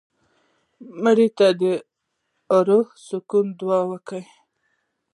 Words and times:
مړه 1.03 1.27
ته 1.37 1.47
د 1.61 1.63
اروا 2.57 2.79
سکون 3.07 3.47
ته 3.49 3.53
دعا 3.59 3.79
کوو 4.07 4.27